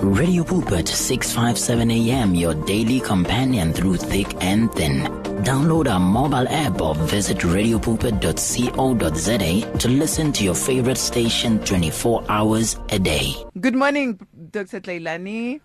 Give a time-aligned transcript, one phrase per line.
[0.00, 5.02] Radio Pulpit 657 AM, your daily companion through thick and thin.
[5.42, 12.78] Download our mobile app or visit radiopulpit.co.za to listen to your favorite station 24 hours
[12.90, 13.34] a day.
[13.60, 14.20] Good morning,
[14.52, 14.80] Dr.
[14.80, 15.60] Tlailani.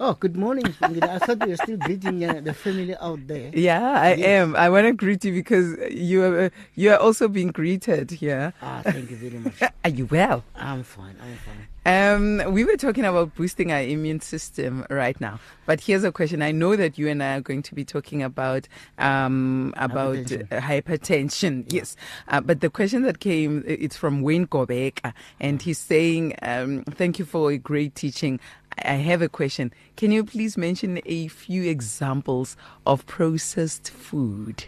[0.00, 3.50] Oh, good morning, I thought you were still greeting uh, the family out there.
[3.54, 4.26] Yeah, I Yes.
[4.26, 4.56] am.
[4.56, 8.52] I want to greet you because you are you are also being greeted here.
[8.60, 9.62] Ah, thank you very much.
[9.84, 10.42] Are you well?
[10.56, 11.14] I'm fine.
[11.22, 11.68] I'm fine.
[11.86, 16.40] Um, we were talking about boosting our immune system right now, but here's a question.
[16.40, 18.66] I know that you and I are going to be talking about
[18.98, 20.52] um, about Hypertension.
[20.52, 21.72] uh, hypertension.
[21.72, 21.96] Yes,
[22.28, 27.18] uh, but the question that came it's from Wayne Gobeka, and he's saying, um, "Thank
[27.18, 28.40] you for a great teaching."
[28.82, 29.72] I have a question.
[29.96, 34.64] Can you please mention a few examples of processed food?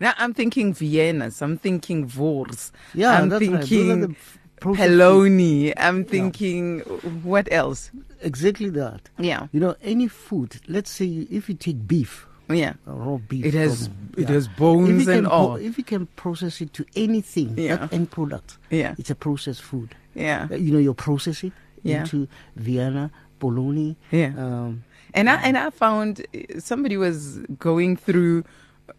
[0.00, 1.40] Now I'm thinking Vienna's.
[1.40, 2.72] I'm thinking Wors.
[2.92, 3.50] Yeah, I'm that's right.
[3.52, 5.72] Those are thinking the f- processed polony.
[5.76, 6.80] I'm thinking
[7.22, 7.90] what else?
[8.20, 9.00] Exactly that.
[9.18, 10.50] Yeah, You know, any food.
[10.68, 12.74] Let's say you, if you take beef, yeah.
[12.86, 13.44] uh, raw beef.
[13.44, 14.34] It has from- it yeah.
[14.34, 15.56] has bones and all.
[15.56, 17.76] if you can process it to anything, Yeah.
[17.76, 19.94] that end product, Yeah, it's a processed food.
[20.14, 22.02] yeah, Uh, You know, you process it Yeah.
[22.02, 23.10] into Vienna,
[23.40, 23.96] bologna.
[24.10, 24.32] yeah.
[24.36, 28.44] Um, And I and I found uh, somebody was going through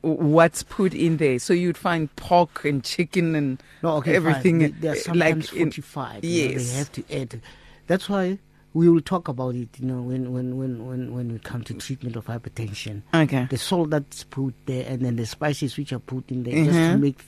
[0.02, 1.40] what's put in there.
[1.40, 4.76] So you'd find pork and chicken and no, okay, everything Fine.
[4.80, 6.24] They, they are like in- fortified.
[6.24, 6.72] you know, Yes.
[6.72, 7.42] they have to add.
[7.88, 8.40] That's why
[8.74, 9.70] we will talk about it.
[9.80, 13.02] You know, when when when when when we come to treatment of hypertension.
[13.14, 13.48] okay.
[13.50, 16.72] the salt that's put there and then the spices which are put in there just
[16.78, 17.00] to Mhm.
[17.00, 17.20] make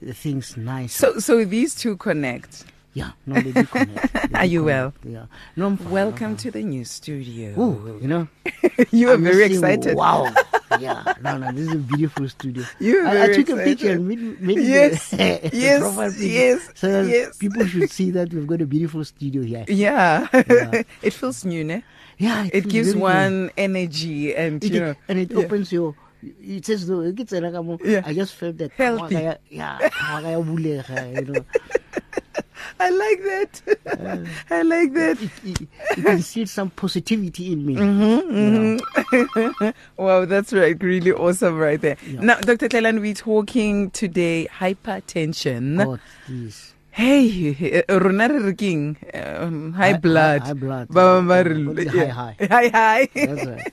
[0.00, 0.94] the things nice.
[0.94, 2.64] So so these two connect.
[2.94, 4.12] Yeah, no, they do connect.
[4.12, 4.92] They do Are you well?
[5.04, 5.26] Yeah.
[5.56, 7.50] No, I'm fine, Welcome I'm to the new studio.
[7.60, 8.28] Ooh, you know,
[8.90, 9.96] you are I'm very saying, excited.
[9.96, 10.32] Wow.
[10.80, 11.02] yeah.
[11.22, 12.64] No, no, this is a beautiful studio.
[12.80, 13.64] You I, I took a excited.
[13.64, 17.36] picture and made, made Yes, it the, yes, yes, So yes.
[17.36, 19.64] people should see that we've got a beautiful studio here.
[19.68, 20.82] Yeah, Yeah.
[21.02, 21.82] it feels new, ne?
[22.18, 24.94] Yeah, It feels gives one energy and It, you know.
[25.08, 25.38] and it yeah.
[25.38, 25.94] opens your.
[26.40, 28.02] It says though, it gets like a- Yeah.
[28.06, 29.28] I just felt that Healthy.
[29.50, 31.44] Yeah, you know.
[32.80, 34.26] I like that.
[34.50, 35.22] I like that.
[35.22, 37.76] it, it, it instilled some positivity in me.
[37.76, 40.80] Mm-hmm, Wow, that's right.
[40.82, 41.96] Really awesome right there.
[42.06, 42.20] Yeah.
[42.20, 42.68] Now, Dr.
[42.68, 45.98] Tlelan, we're talking today hypertension.
[46.26, 46.70] Please.
[46.90, 48.96] Hey, uh, rona re re keng?
[49.14, 50.42] um, high blood.
[50.42, 50.86] High, blood.
[50.88, 52.36] Ba- ba- high, high.
[52.48, 53.08] High, high.
[53.14, 53.72] That's right.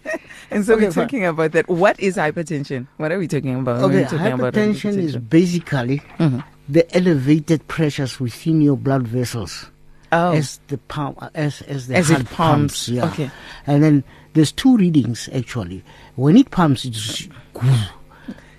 [0.50, 1.69] and so Okay, we're talking about that.
[1.69, 2.88] What is hypertension?
[2.97, 3.84] What are we talking about?
[3.84, 6.44] Okay, we're talking about hypertension is basically Mhm.
[6.72, 9.66] The elevated pressures within your blood vessels
[10.14, 12.90] Oh, as the pump, as as the as heart it pumps.
[12.90, 13.06] yeah.
[13.12, 13.30] Okay.
[13.68, 15.84] And then there's two readings actually.
[16.16, 17.28] When it pumps, it's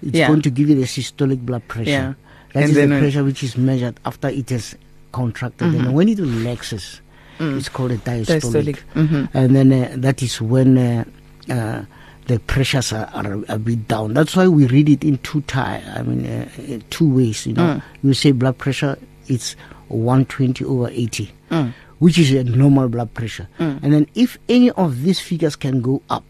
[0.03, 0.29] it's Yeah.
[0.29, 1.91] going to give you the systolic blood pressure.
[1.91, 2.15] Yeah.
[2.55, 4.75] That And is the then when- pressure which is measured after it has
[5.13, 5.75] contracted.
[5.75, 7.01] And when it relaxes,
[7.39, 7.57] Mm.
[7.59, 8.41] it's called a Diastolic.
[8.41, 8.79] diastolic.
[8.95, 11.05] hmm and then uh, that is when uh,
[11.51, 11.83] uh,
[12.33, 14.15] the pressures are, are a bit down.
[14.15, 17.47] That's why we read it in two ti- I mean, uh, uh, two ways.
[17.47, 17.83] You know, Mm.
[18.03, 18.97] you say blood pressure
[19.29, 19.55] it's
[19.89, 21.73] 120 over 80, Mm.
[21.99, 23.49] which is a normal blood pressure.
[23.59, 23.83] Mm.
[23.83, 26.25] And then if any of these figures can go up,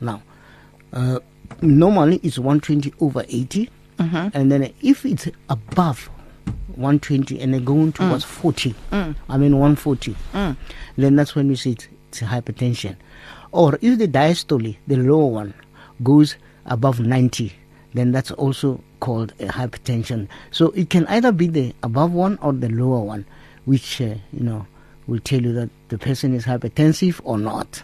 [0.00, 0.20] now
[0.92, 1.18] uh,
[1.62, 3.68] normally it's 120 over 80,
[3.98, 4.30] Mhm.
[4.34, 6.10] and then if it's above
[6.74, 9.14] 120 and then going towards 40, Mm.
[9.28, 10.56] I mean 140 Mm.
[10.96, 12.96] then that's when we say it's, it's hypertension.
[13.56, 15.54] Or if the diastole, the lower one,
[16.02, 16.36] goes
[16.66, 17.50] above 90,
[17.94, 20.28] then that's also called a hypertension.
[20.50, 23.24] So it can either be the above one or the lower one,
[23.64, 24.66] which, uh, you know,
[25.06, 27.82] will tell you that the person is hypertensive or not.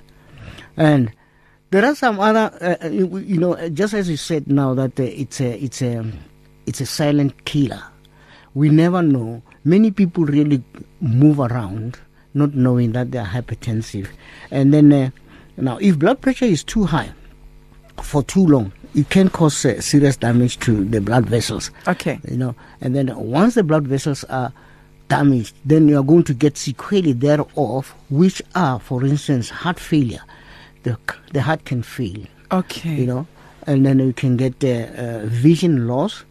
[0.76, 1.10] And
[1.70, 5.00] there are some other, uh, uh, you, know, uh, just as you said now that
[5.00, 6.04] uh, it's a, it's a,
[6.66, 7.82] it's a silent killer.
[8.52, 9.40] We never know.
[9.64, 10.62] Many people really
[11.00, 11.98] move around
[12.34, 14.08] not knowing that they are hypertensive.
[14.50, 15.12] And then,
[15.56, 17.10] now, if blood pressure is too high
[18.02, 21.70] for too long, it can cause uh, serious damage to the blood vessels.
[21.88, 22.18] Okay.
[22.28, 24.52] You know, and then once the blood vessels are
[25.08, 30.22] damaged, then you are going to get sequelae thereof, which are, for instance, heart failure.
[30.84, 30.98] The
[31.32, 32.94] the heart can fail Okay.
[32.96, 33.26] you know,
[33.66, 34.68] and then you can get uh,
[35.00, 36.24] uh, vision loss.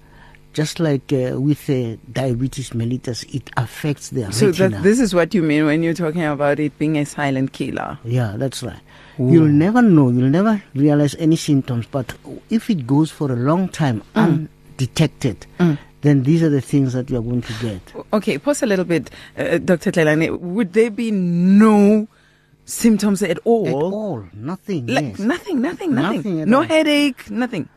[0.54, 4.70] Just like uh, with uh, diabetes mellitus, it affects the so retina.
[4.72, 7.98] that this is what you mean when you're talking about it being a silent killer.
[8.04, 8.82] yeah, that's right.
[9.30, 10.10] You'll never know.
[10.10, 11.86] You'll never realize any symptoms.
[11.92, 12.14] But
[12.50, 15.78] if it goes for a long time undetected, Mm.
[16.02, 17.82] then these are the things that you are going to get.
[18.14, 19.92] Okay, pause a little bit, uh, Dr.
[19.92, 20.40] Tlelane.
[20.40, 22.08] Would there be no
[22.66, 23.68] symptoms at all?
[23.68, 24.88] At all, nothing.
[24.88, 25.20] Like yes.
[25.20, 26.18] nothing, nothing, nothing.
[26.18, 26.64] Nothing no all.
[26.64, 27.70] headache, nothing.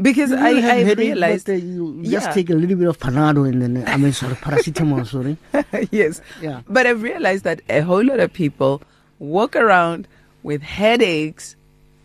[0.00, 2.10] Because You I, have I headache, realized, but, uh, you Yeah.
[2.20, 5.06] just take a little bit of Panado and then I mean sorry paracetamol.
[5.06, 5.36] Sorry.
[5.92, 6.62] yes, Yeah.
[6.66, 8.80] but I've realized that a whole lot of people
[9.18, 10.08] walk around
[10.42, 11.56] with headaches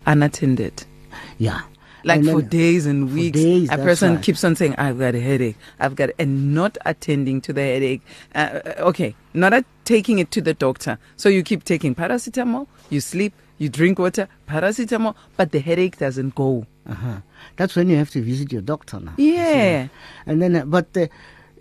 [0.05, 0.85] unattended.
[1.37, 1.61] Yeah.
[2.03, 4.23] Like for days and weeks, days, a person right.
[4.23, 5.57] keeps on saying, "I've got a headache.
[5.77, 8.01] I've got," and not attending to the headache.
[8.33, 10.99] Uh, okay, not at taking it to the doctor.
[11.17, 16.35] So you keep taking paracetamol, you sleep, you drink water, paracetamol, but the headache doesn't
[16.35, 16.65] go.
[16.87, 17.17] Uh-huh.
[17.57, 19.13] That's when you have to visit your doctor now.
[19.17, 19.87] Yeah.
[20.25, 21.07] And then, uh, but uh,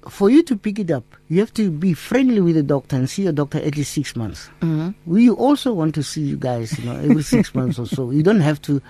[0.08, 3.08] for you to pick it up, you have to be friendly with the doctor and
[3.08, 4.48] see your doctor at least six months.
[4.60, 4.90] Mm-hmm.
[5.06, 8.10] We also want to see you guys, you know, every six months or so.
[8.10, 8.80] You don't have to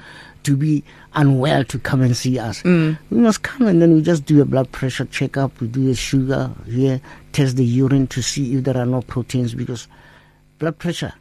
[0.44, 0.84] to be
[1.14, 2.62] unwell to come and see us.
[2.62, 2.96] Mm.
[3.10, 5.60] We must come and then we just do a blood pressure checkup.
[5.60, 7.00] We do a sugar here,
[7.32, 9.88] test the urine to see if there are no proteins because
[10.58, 11.12] blood pressure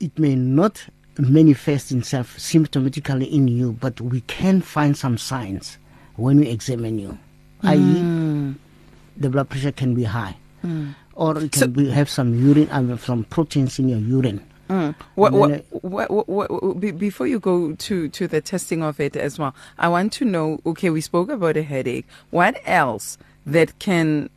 [0.00, 0.84] it may not
[1.18, 5.78] manifest itself symptomatically in you, but we can find some signs
[6.16, 7.18] when we examine you.
[7.62, 8.54] I.e.,
[9.16, 10.36] the blood pressure can be high,
[11.14, 14.40] or it can So- be, have some urine, I mean, some proteins in your urine.
[14.70, 14.94] Mm.
[15.16, 19.00] What, what, what, what, what, what- be- before you go to, to the testing of
[19.00, 20.60] it as well, I want to know.
[20.64, 22.06] Okay, we spoke about a headache.
[22.30, 24.30] What else that can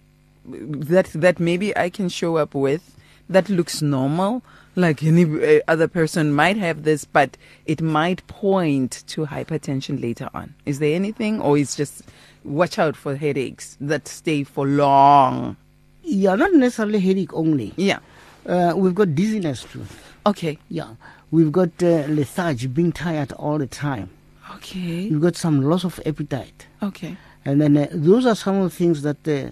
[0.45, 2.95] that that maybe I can show up with
[3.29, 4.41] that looks normal?
[4.75, 10.29] Like any uh, other person might have this, but it might point to hypertension later
[10.33, 10.53] on.
[10.65, 12.03] Is there anything, or is just
[12.45, 15.57] watch out for headaches that stay for long?
[16.03, 17.73] Yeah, not necessarily headache only.
[17.77, 17.99] Yeah.
[18.45, 19.85] Uh, we've got dizziness too.
[20.27, 20.57] Okay.
[20.69, 20.95] Yeah,
[21.31, 24.09] we've got uh, lethargy, being tired all the time.
[24.55, 25.09] Okay.
[25.09, 26.67] We've got some loss of appetite.
[26.83, 27.17] Okay.
[27.43, 29.49] And then uh, those are some of the things that, uh,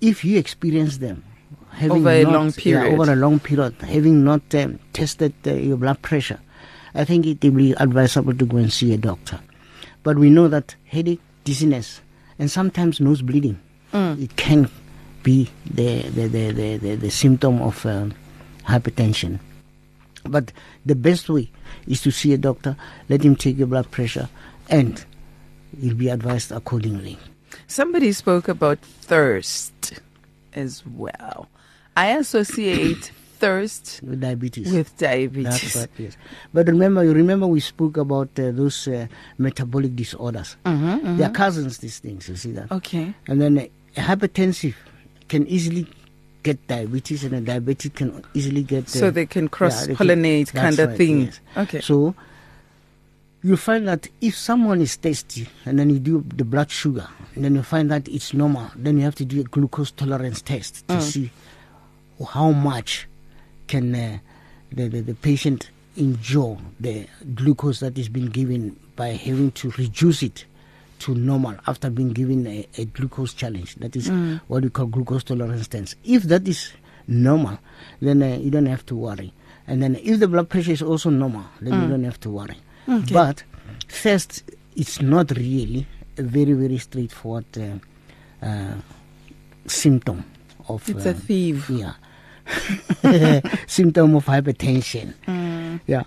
[0.00, 1.22] if you experience them,
[1.70, 2.52] having Over a not- long yeah,
[2.82, 2.92] period.
[3.00, 6.40] over a long period, having not um, tested uh, your blood pressure,
[6.94, 9.38] I think it will be advisable to go and see a doctor.
[10.02, 12.00] But we know that headache, dizziness,
[12.38, 13.58] and sometimes nose bleeding,
[13.92, 14.20] Mm.
[14.22, 14.68] it can
[15.22, 18.12] be the the, the, the, the, the symptom of um,
[18.64, 19.38] hypertension.
[20.24, 20.52] But
[20.84, 21.50] the best way
[21.86, 22.76] is to see a doctor,
[23.08, 24.28] let him take your blood pressure,
[24.68, 25.04] and
[25.78, 27.16] you'll be advised accordingly.
[27.68, 30.00] Somebody spoke about thirst
[30.52, 31.48] as well.
[31.96, 34.72] I associate thirst With diabetes.
[34.72, 35.44] with diabetes.
[35.62, 36.16] That's right, yes.
[36.52, 39.06] But remember, you remember we spoke about uh, those uh,
[39.38, 40.56] metabolic disorders.
[40.64, 42.70] Mhm, They are cousins, these things, you see that?
[42.72, 43.14] Okay.
[43.28, 43.66] And then uh,
[44.00, 44.74] hypertensive
[45.28, 45.86] can easily
[46.42, 48.84] get diabetes, and a diabetic can easily get.
[48.86, 51.20] Uh, So they can yeah, cross can- pollinate kind of right, thing.
[51.26, 51.40] yes.
[51.56, 51.80] Okay.
[51.80, 52.14] So
[53.42, 57.44] you find that if someone is thirsty and then you do the blood sugar and
[57.44, 60.86] then you find that it's normal, then you have to do a glucose tolerance test
[60.88, 61.02] to Mm.
[61.02, 61.30] see
[62.32, 63.06] how much
[63.66, 64.18] can uh,
[64.72, 70.22] the, the, the patient endure the glucose that is being given by having to reduce
[70.22, 70.44] it
[70.98, 73.74] to normal after being given a, a glucose challenge.
[73.76, 74.40] That is Mm.
[74.48, 75.94] what we call glucose tolerance test.
[76.04, 76.72] If that is
[77.06, 77.58] normal,
[78.00, 79.32] then uh, you don't have to worry.
[79.66, 82.56] And then if the blood pressure is also normal, then you don't have to worry.
[82.86, 83.02] Mm.
[83.04, 83.14] Okay.
[83.14, 83.42] But
[83.88, 85.86] first, it's not really
[86.18, 88.74] a very, very straightforward uh, uh,
[89.66, 90.24] symptom
[90.68, 90.88] of.
[90.88, 91.68] It's uh, a thief.
[91.70, 91.94] yeah.
[93.66, 95.14] symptom of hypertension.
[95.26, 95.80] Mm.
[95.86, 96.04] Yeah.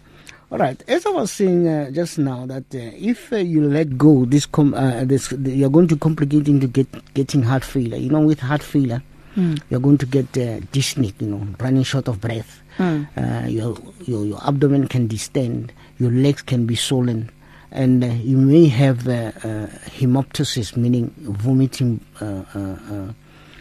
[0.51, 0.81] All right.
[0.89, 4.45] As I was saying uh, just now, that uh, if uh, you let go, this,
[4.47, 7.97] com- uh, this you're going to complicate into get, getting heart failure.
[7.97, 9.01] You know, with heart failure,
[9.35, 9.61] Mm.
[9.69, 11.13] you're going to get uh, dyspnea.
[11.21, 12.61] You know, running short of breath.
[12.79, 13.07] Mm.
[13.15, 15.71] Uh, your, your your abdomen can distend.
[15.99, 17.29] Your legs can be swollen.
[17.71, 22.03] And uh, you may have hemoptysis, meaning vomiting.
[22.19, 22.59] Uh, uh,
[22.91, 23.13] uh,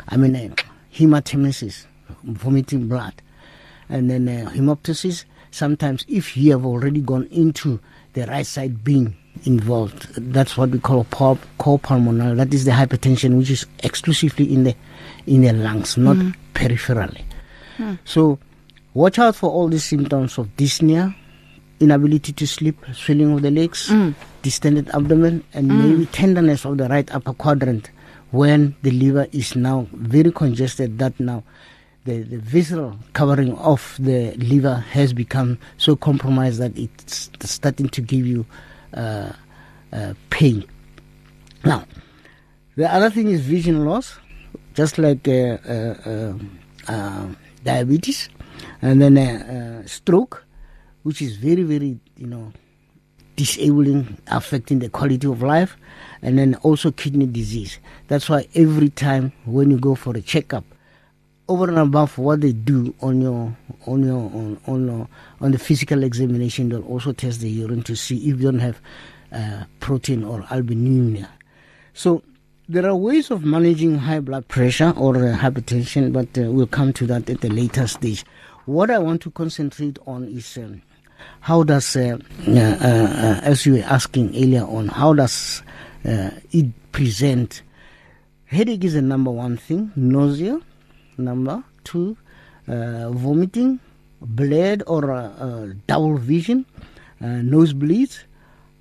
[0.09, 0.55] I mean, uh,
[0.95, 1.85] hematemesis,
[2.29, 3.15] vomiting blood
[3.89, 5.25] and then uh, hemoptysis.
[5.51, 7.81] Sometimes, if you have already gone into
[8.13, 12.37] the right side being involved, that's what we call cor, cor pulmonale.
[12.37, 14.75] That is the hypertension, which is exclusively in the
[15.27, 16.31] in the lungs, not mm-hmm.
[16.55, 17.23] peripherally.
[17.77, 17.95] Hmm.
[18.05, 18.39] So,
[18.95, 21.15] watch out for all these symptoms of dyspnea,
[21.81, 24.15] inability to sleep, swelling of the legs, mm.
[24.43, 25.77] distended abdomen, and mm.
[25.79, 27.91] maybe tenderness of the right upper quadrant
[28.31, 30.99] when the liver is now very congested.
[30.99, 31.45] That now
[32.05, 38.01] the, the visceral covering of the liver has become so compromised that it's starting to
[38.01, 38.47] give you
[38.95, 39.33] uh,
[39.93, 40.65] uh, pain.
[41.65, 41.85] Now,
[42.77, 44.19] the other thing is vision loss,
[44.75, 46.35] just like uh, uh, uh,
[46.87, 47.27] uh,
[47.65, 48.29] diabetes,
[48.81, 50.45] and then uh, stroke,
[51.03, 52.53] which is very, very, you know,
[53.37, 55.77] disabling, affecting the quality of life,
[56.23, 57.79] and then also kidney disease.
[58.09, 60.65] That's why every time when you go for a checkup,
[61.49, 65.09] over and above what they do on your on your on on, your,
[65.41, 68.81] on the physical examination, they'll also test the urine to see if you don't have
[69.33, 71.29] uh, protein or albuminuria.
[71.95, 72.23] So
[72.69, 76.93] there are ways of managing high blood pressure or uh, hypertension, but uh, we'll come
[76.95, 78.25] to that at a later stage.
[78.69, 80.83] what I want to concentrate on is um,
[81.41, 85.63] how does, uh, uh, uh, as you were asking earlier on, how does
[86.05, 87.63] uh, it present?
[88.45, 90.61] Headache is the number one thing, nausea,
[91.19, 92.17] number two,
[92.67, 93.81] uh, vomiting,
[94.21, 96.65] bled or uh, double vision,
[97.21, 98.25] uh, nosebleeds,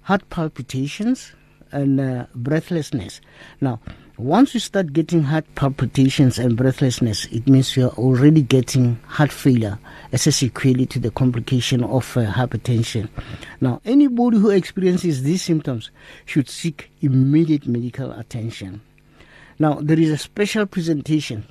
[0.02, 1.34] heart palpitations,
[1.72, 3.20] and breathlessness.
[3.60, 3.82] Now,
[4.18, 9.78] once you start getting heart palpitations and breathlessness, it means you're already getting heart failure
[10.12, 13.10] as a sequelae to the complication of uh, hypertension.
[13.62, 15.92] Now, anybody who experiences these symptoms
[16.26, 18.82] should seek immediate medical attention.
[19.60, 21.46] Now, there is a special presentation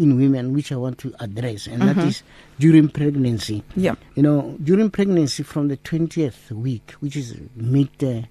[0.00, 2.22] in women which I want to address, and that is
[2.58, 3.62] during pregnancy.
[3.76, 3.94] Yeah.
[4.16, 8.22] You know, during pregnancy from the 20th week, which is mid uh,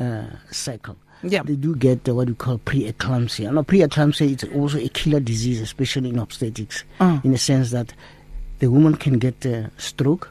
[0.00, 1.42] uh, cycle, Yeah.
[1.42, 3.50] they do get uh, what we call preeclampsia.
[3.52, 7.24] Now, preeclampsia is also a killer disease, especially in obstetrics, Mm.
[7.24, 7.94] in the sense that
[8.58, 10.30] the woman can get a stroke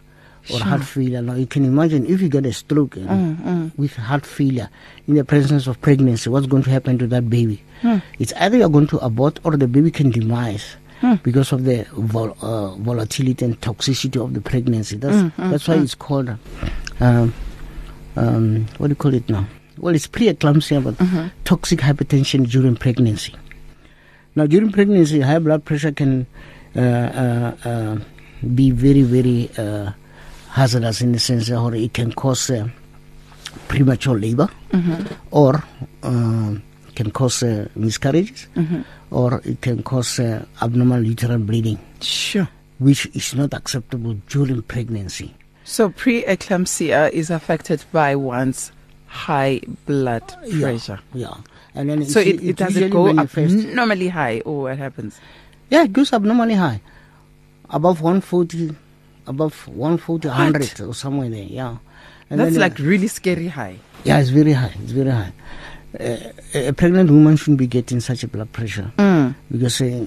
[0.54, 1.22] or heart failure.
[1.22, 4.70] Now, you can imagine if you get a stroke uh, with heart failure
[5.08, 7.62] in the presence of pregnancy, what's going to happen to that baby?
[8.20, 10.76] It's either you're going to abort or the baby can demise.
[11.24, 15.94] Because of the vol- uh, volatility and toxicity of the pregnancy, that's that's why it's
[15.94, 16.30] called
[17.00, 17.34] um,
[18.16, 19.46] um, what do you call it now?
[19.78, 20.96] Well, it's preeclampsia, but
[21.44, 23.34] toxic hypertension during pregnancy.
[24.36, 26.26] Now, during pregnancy, high blood pressure can
[26.76, 27.98] uh, uh, uh,
[28.56, 29.92] be very, very uh,
[30.56, 32.68] hazardous in the sense that it can cause uh,
[33.68, 34.48] premature labor
[35.32, 35.64] or
[36.04, 36.62] um
[36.96, 38.48] can cause uh, miscarriages
[39.12, 42.48] or it can cause uh, abnormal uterine bleeding, Sure.
[42.80, 45.34] which is not acceptable during pregnancy.
[45.66, 48.72] So preeclampsia is affected by one's
[49.08, 50.24] high blood
[50.60, 51.00] pressure.
[51.14, 51.36] Yeah.
[51.76, 55.20] And then So it, it it go up manifests- normally high or what happens?
[55.70, 56.80] Yeah, it goes abnormally high.
[57.70, 58.74] Above 140,
[59.28, 61.78] above 140, 100 or somewhere there, yeah.
[62.30, 63.78] And That's then, uh, like really scary high.
[64.04, 64.74] yeah, it's very high.
[64.82, 65.32] It's very high.
[66.00, 66.18] Uh,
[66.54, 69.34] a a pregnant woman shouldn't be getting such a blood pressure Mm.
[69.52, 70.06] because uh,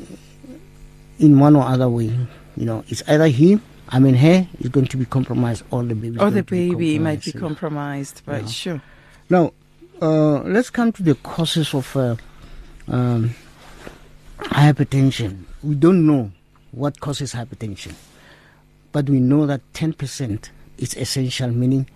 [1.19, 2.11] in one or other way,
[2.57, 5.95] you know, it's either him, I mean her, is going to be compromised or the
[5.95, 6.19] baby.
[6.19, 8.49] Or the baby might be compromised, but Yeah.
[8.49, 8.83] sure.
[9.31, 9.53] Now,
[10.03, 12.17] uh, let's come to the causes of uh,
[12.89, 13.35] um,
[14.39, 15.45] hypertension.
[15.63, 16.31] We don't know
[16.73, 17.95] what causes hypertension,
[18.93, 21.89] but we know that 10% is essential, meaning,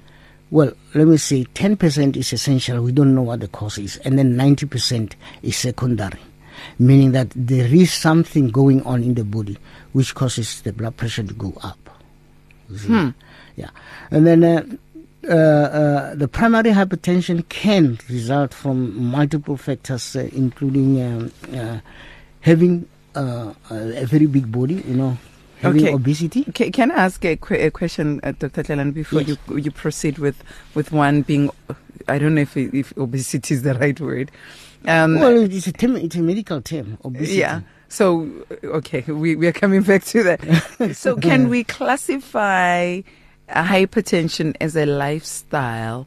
[0.50, 4.18] well, let me say 10% is essential, we don't know what the cause is, and
[4.18, 6.20] then 90% is secondary,
[6.78, 9.56] meaning that there is something going on in the body
[9.92, 11.78] which causes the blood pressure to go up.
[12.76, 13.12] See?
[13.56, 13.70] Yeah.
[14.10, 14.64] And then uh,
[15.28, 21.78] uh, uh, the primary hypertension can result from multiple factors, uh, including um, uh,
[22.40, 25.16] having uh, a very big body, you know,
[25.62, 25.94] having Okay.
[25.94, 26.44] obesity.
[26.54, 28.62] Ca can I ask a, que- a question, uh, Dr.
[28.64, 29.38] Tlelan, before Yes.
[29.48, 30.42] you you proceed with,
[30.74, 31.50] with one being,
[32.08, 34.30] I don't know if, if obesity is the right word.
[34.86, 37.38] Um, Well, it's a term, it's a medical term, obesity.
[37.38, 37.60] Yeah.
[37.88, 38.26] So,
[38.64, 40.40] okay, we, we are coming back to that.
[40.96, 43.02] so, can we classify
[43.48, 46.06] hypertension as a lifestyle,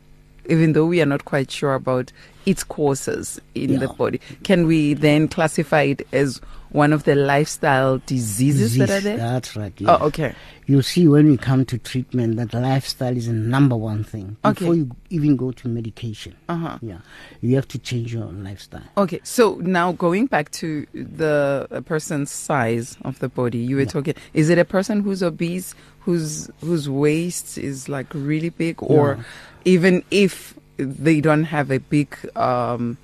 [0.50, 2.12] even though we are not quite sure about
[2.45, 4.19] its causes in the body?
[4.43, 6.41] Can we then classify it as
[6.75, 9.17] one of the lifestyle diseases that are Disease, there?
[9.17, 9.74] That's right.
[9.77, 9.89] yes.
[10.01, 10.36] Oh, okay.
[10.67, 14.70] You see, when we come to treatment, that lifestyle is the number one thing before
[14.70, 14.79] Okay.
[14.79, 16.36] you even go to medication.
[16.50, 16.77] Uh huh.
[16.82, 16.98] Yeah,
[17.41, 18.82] you have to change your lifestyle.
[18.98, 24.15] Okay, so now going back to the person's size of the body, you were talking.
[24.34, 29.24] Is it a person who's obese, whose whose waist is like really big, or Yeah.
[29.65, 32.98] even if they don't have a big um,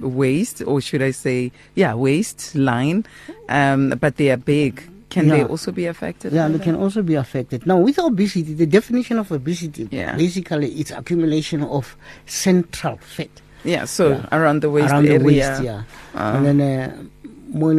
[0.00, 3.04] waist, or should I say, yeah, waist line,
[3.48, 4.82] um, but they are big?
[5.10, 6.32] Can they also be affected?
[6.32, 6.64] Yeah, they that?
[6.64, 7.66] can also be affected.
[7.66, 10.16] Now, with obesity, the definition of obesity Yeah.
[10.16, 11.96] basically it's accumulation of
[12.26, 13.30] central fat
[13.62, 14.26] Yeah, so Yeah.
[14.32, 15.18] around the waist around area.
[15.18, 15.62] the waist.
[15.62, 15.82] Yeah,
[16.14, 17.02] Uh, and then uh,
[17.54, 17.78] mo e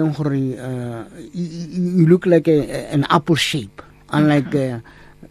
[0.57, 1.03] uh,
[1.33, 4.79] you, look like a, an apple shape, unlike uh,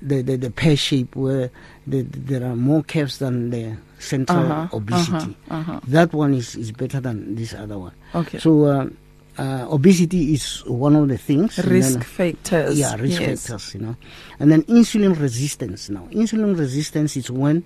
[0.03, 1.51] the, the the pear shape where
[1.87, 5.37] the, there are more curves than the central Uh-huh, obesity.
[5.51, 5.81] uh-huh, uh-huh.
[5.89, 7.93] That one is, is better than this other one.
[8.15, 8.39] Okay.
[8.39, 8.87] So uh,
[9.39, 11.59] uh, obesity is one of the things.
[11.59, 12.79] risk then- factors.
[12.79, 13.47] yeah, risk yes.
[13.49, 13.97] factors, you know.
[14.39, 15.91] And then insulin resistance.
[15.91, 17.65] Now, insulin resistance is when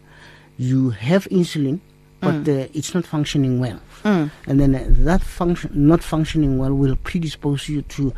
[0.56, 1.80] you have insulin,
[2.20, 3.78] but uh, it's not functioning well.
[4.02, 4.30] Mm.
[4.46, 8.12] And then uh, that function not functioning well will predispose you to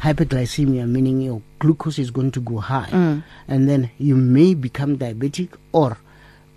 [0.00, 2.88] hyperglycemia, meaning your glucose is going to go high.
[2.90, 3.22] Mm.
[3.48, 5.98] And then you may become diabetic or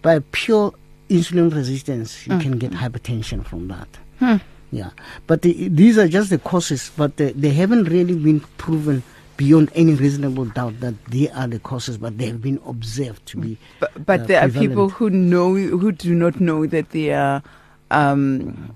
[0.02, 0.74] by pure
[1.10, 3.88] insulin resistance, you can get hypertension from that.
[4.20, 4.36] Hmm.
[4.72, 4.90] Yeah,
[5.28, 9.04] but the, these are just the causes, but uh, they haven't really been proven
[9.38, 13.38] beyond any reasonable doubt that they are the causes, but they have been observed to
[13.38, 13.58] be.
[13.80, 17.44] But, but uh, there are people who know who do not know that they are
[17.92, 18.74] um,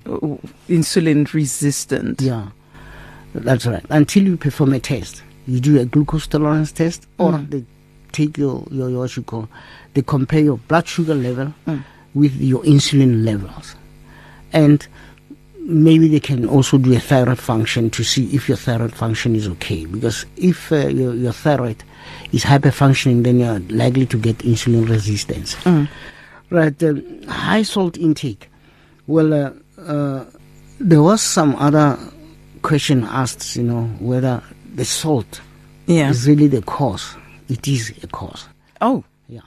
[0.70, 2.22] insulin resistant.
[2.22, 2.50] Yeah,
[3.34, 3.86] that's right.
[3.90, 7.50] Until you perform a test, you do a glucose tolerance test, or Mm.
[7.50, 7.66] they
[8.12, 9.50] take your, your, your what you call,
[9.94, 11.84] they compare your blood sugar level Mm.
[12.14, 13.76] With your insulin levels,
[14.54, 14.86] and
[15.62, 19.48] maybe they can also do a thyroid function to see if your thyroid function is
[19.48, 19.86] okay.
[19.86, 21.84] Because if uh, your, your thyroid
[22.32, 25.56] is hyperfunctioning, then you're likely to get insulin resistance.
[25.56, 25.88] Mm.
[26.50, 28.50] Right, um, high salt intake.
[29.06, 30.26] Well, uh, uh,
[30.80, 32.00] there was some other
[32.64, 34.42] question asked, you know, whether
[34.74, 35.42] the salt
[35.86, 36.10] Yeah.
[36.10, 37.16] is really the cause.
[37.48, 38.48] It is a cause.
[38.82, 39.04] Oh.
[39.28, 39.42] Yeah.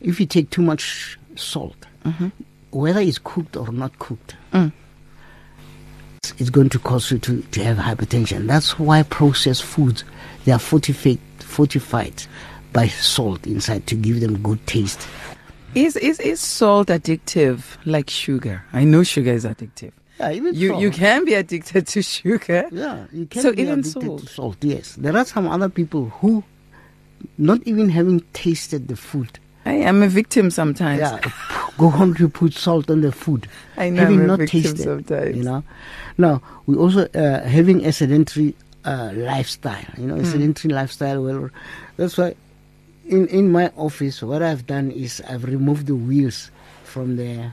[0.00, 1.86] If you take too much salt,
[2.70, 4.72] whether it's cooked or not cooked, Mm.
[6.22, 8.46] it's- it's going to cause you to, to have hypertension.
[8.46, 10.04] That's why processed foods
[10.44, 12.24] they are fortified fortified
[12.72, 15.06] by salt inside to give them good taste.
[15.74, 18.62] Is is is salt addictive like sugar?
[18.72, 19.92] I know sugar is addictive.
[20.20, 22.64] Yeah, even You you can be addicted to sugar.
[22.70, 24.20] Yeah, you can So be even addicted salt?
[24.20, 24.56] to salt.
[24.62, 26.44] Yes, there are some other people who,
[27.38, 31.00] not even having tasted the food, I am a victim sometimes.
[31.00, 31.20] yeah,
[31.78, 34.62] go home to put salt on the food, I know having I'm a not victim
[34.62, 34.82] tasted.
[34.82, 35.36] sometimes.
[35.36, 35.62] You know,
[36.18, 38.54] now we also uh, having a sedentary
[38.84, 39.84] uh, lifestyle.
[39.96, 40.24] You know, a Hmm.
[40.32, 41.22] sedentary lifestyle.
[41.22, 41.50] Well,
[41.96, 42.34] that's why
[43.06, 46.50] in in my office, what I've done is I've removed the wheels
[46.84, 47.52] from the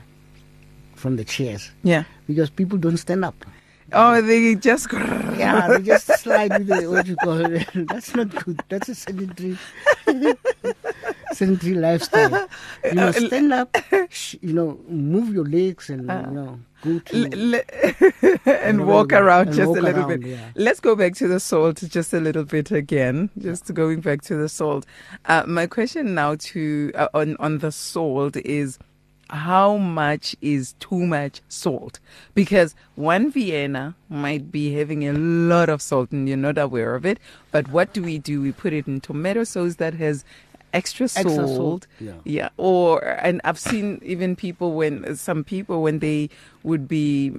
[0.94, 2.04] from the chairs Yeah.
[2.26, 3.34] because people don't stand up.
[3.92, 7.68] Oh, they just Yeah, they just slide with the, what you call it.
[7.74, 8.62] That's not good.
[8.68, 9.58] That's a sedentary,
[11.32, 12.48] sedentary lifestyle.
[12.84, 13.76] You know, stand up,
[14.40, 17.54] you know, move your legs and, you know, go to.
[17.54, 20.30] L- and walk around And just walk a little around, bit.
[20.30, 20.50] yeah.
[20.54, 23.30] Let's go back to the salt just a little bit again.
[23.38, 24.86] Just going back to the salt.
[25.26, 28.78] Uh, my question now to uh, on on the salt is
[29.30, 32.00] how much is too much salt?
[32.34, 37.06] Because one Vienna might be having a lot of salt and you're not aware of
[37.06, 37.18] it.
[37.50, 38.42] But what do we do?
[38.42, 40.24] We put it in tomato sauce that has
[40.72, 41.26] extra salt.
[41.26, 42.12] Extra salt, yeah.
[42.24, 46.30] Yeah, or and I've seen even people when some people when they
[46.62, 47.32] would be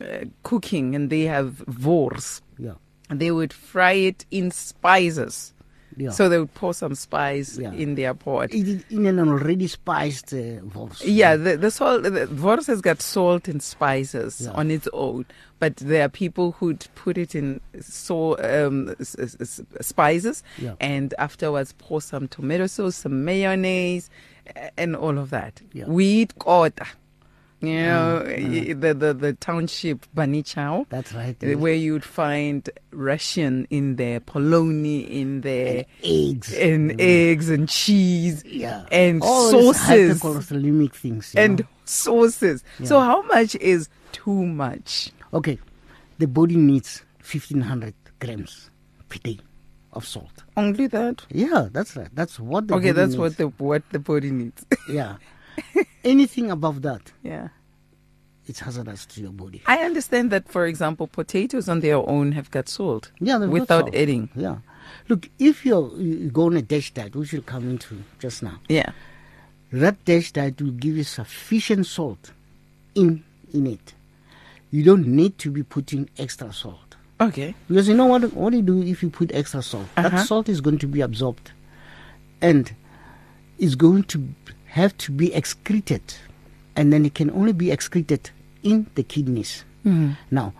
[0.00, 2.74] uh, cooking and they have wors, Yeah,
[3.08, 5.53] they would fry it in spices.
[5.96, 6.10] Yeah.
[6.10, 7.72] So they would pour some spice Yeah.
[7.72, 8.52] in their pot.
[8.52, 11.02] it is in an already spiced uh, wors.
[11.04, 14.50] Yeah, the, the salt, the wors has got salt and spices Yeah.
[14.52, 15.24] on its own,
[15.60, 18.94] but there are people who'd put it in so um,
[19.80, 20.42] spices
[20.80, 24.10] and afterwards pour some tomato sauce, some mayonnaise,
[24.76, 25.60] and all of that.
[25.72, 25.86] Yeah.
[25.86, 26.86] We eat kota,
[27.66, 28.68] you know, mm, mm.
[28.68, 30.86] y- the, the the township bunny chow.
[30.88, 31.36] That's right.
[31.42, 36.52] uh, Where you'd find Russian in there, polony in there, eggs.
[36.54, 37.00] and mm.
[37.00, 38.86] eggs and cheese, yeah.
[38.90, 41.34] and All sauces hypercholesterolemic things.
[41.36, 41.66] and know.
[41.84, 42.64] sauces.
[42.84, 45.10] So how much is too much?
[45.32, 45.58] Okay,
[46.18, 48.70] the body needs 1500 grams
[49.08, 49.38] per day
[49.92, 50.42] of salt.
[50.56, 51.24] Only that.
[51.30, 52.08] Yeah, that's right.
[52.12, 54.64] That's what the okay, body that's what the what the body needs.
[54.88, 55.16] Yeah.
[56.04, 57.48] Anything above that, yeah.
[58.46, 59.62] it's hazardous to your body.
[59.66, 63.10] I understand that for example potatoes on their own have got salt.
[63.20, 63.94] Yeah, without salt.
[63.94, 64.28] adding.
[64.36, 64.58] Yeah.
[65.08, 68.60] Look, if you're, you go on a dash diet, which you'll come into just now,
[68.68, 68.92] Yeah.
[69.72, 72.32] that dash diet will give you sufficient salt
[72.94, 73.94] in in it.
[74.70, 76.96] You don't need to be putting extra salt.
[77.20, 77.54] Okay.
[77.68, 79.86] Because you know what what do you do if you put extra salt?
[79.96, 80.08] Uh-huh.
[80.08, 81.52] That salt is going to be absorbed
[82.42, 82.74] and
[83.58, 84.18] is going to
[84.74, 86.02] have to be excreted.
[86.76, 88.30] And then it can only be excreted
[88.64, 89.64] in the kidneys.
[89.86, 90.12] Mm-hmm.
[90.32, 90.52] Now,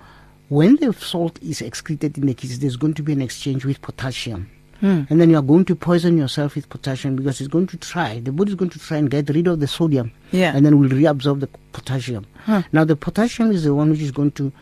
[0.49, 3.83] when the salt is excreted in the kidneys, there's going to be an exchange with
[3.83, 4.49] potassium.
[4.81, 5.03] Hmm.
[5.09, 8.21] And then you are going to poison yourself with potassium because it's going to try,
[8.21, 10.13] the body is going to try and get rid of the sodium.
[10.31, 10.55] Yeah.
[10.55, 12.27] And then will reabsorb the potassium.
[12.45, 12.63] Huh.
[12.73, 14.53] Now, the potassium is the one which is going to,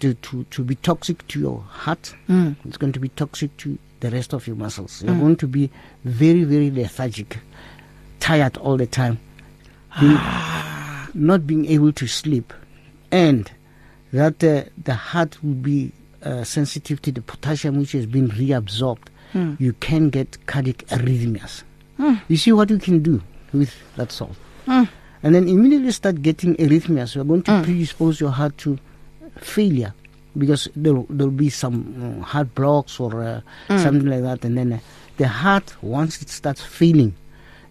[0.00, 2.14] to, to, to be toxic to your heart.
[2.28, 2.56] Mm.
[2.64, 5.02] It's going to be toxic to the rest of your muscles.
[5.02, 5.70] You're going to be
[6.04, 7.38] very, very lethargic,
[8.20, 9.18] tired all the time,
[10.00, 10.18] being-
[11.14, 12.52] not being able to sleep,
[13.10, 13.50] and
[14.12, 19.08] that uh, the heart will be uh, sensitive to the potassium which has been reabsorbed.
[19.32, 19.54] Hmm.
[19.58, 21.62] You can get cardiac arrhythmias.
[22.28, 23.22] You see what you can do
[23.52, 24.36] with that salt.
[24.66, 24.84] Hmm.
[25.22, 27.14] And then immediately start getting arrhythmias.
[27.14, 28.78] You're going to predispose your heart to
[29.38, 29.94] failure
[30.36, 33.40] because there there'll be some uh, heart blocks or uh,
[33.78, 34.78] something like that, and then uh,
[35.16, 37.14] the heart once it starts failing,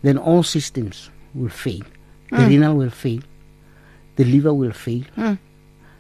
[0.04, 1.82] then all systems will fail.
[2.30, 3.22] The renal will fail,
[4.16, 5.38] the liver will fail, and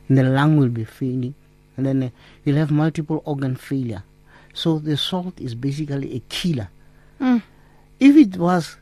[0.07, 1.35] the lung will be failing,
[1.77, 2.09] and then uh,
[2.43, 4.03] you'll have multiple organ failure.
[4.53, 6.69] So the salt is basically a killer.
[7.19, 7.37] Hmm.
[7.99, 8.77] If it was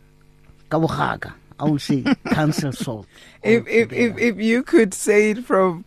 [0.69, 3.07] kabogaga, I would say cancel salt.
[3.43, 5.85] If, if, if, if you could say it from,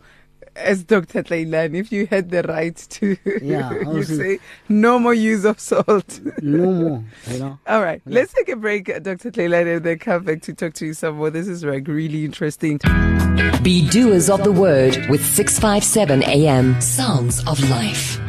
[0.55, 1.23] as Dr.
[1.23, 4.39] Tlaylan, if you had the right to, Yeah, you say
[4.69, 6.19] no more use of salt.
[6.41, 7.59] no more, you know.
[7.67, 9.31] All right, let's take a break, uh, Dr.
[9.31, 11.29] Tlaylan, and then come back to talk to you some more.
[11.29, 12.79] This is like really interesting.
[13.63, 16.79] Be doers of the word with 657 AM.
[16.81, 18.19] Sounds of life.